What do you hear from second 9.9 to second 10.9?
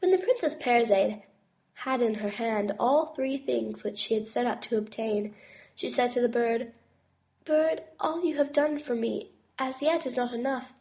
is not enough.